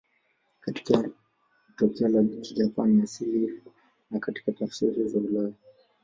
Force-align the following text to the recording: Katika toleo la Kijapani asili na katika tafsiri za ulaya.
Katika 0.59 1.09
toleo 1.77 2.09
la 2.21 2.41
Kijapani 2.41 3.01
asili 3.01 3.63
na 4.11 4.19
katika 4.19 4.51
tafsiri 4.51 5.07
za 5.07 5.19
ulaya. 5.19 5.53